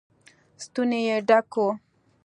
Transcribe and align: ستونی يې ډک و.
ستونی 0.63 0.99
يې 1.07 1.17
ډک 1.27 1.51
و. 1.63 1.65